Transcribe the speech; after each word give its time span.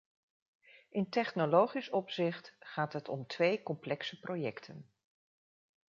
In 0.89 1.09
technologisch 1.09 1.89
opzicht 1.93 2.55
gaat 2.59 2.93
het 2.93 3.09
om 3.09 3.27
twee 3.27 3.63
complexe 3.63 4.19
projecten. 4.19 4.89